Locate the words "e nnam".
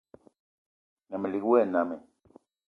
1.63-1.89